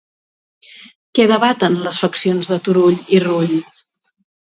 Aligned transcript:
Què 1.19 1.27
debaten 1.33 1.77
les 1.89 2.01
faccions 2.07 2.53
de 2.55 2.61
Turull 2.71 3.01
i 3.19 3.25
Rull? 3.29 3.57